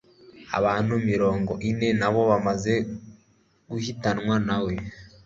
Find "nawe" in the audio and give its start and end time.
4.47-4.73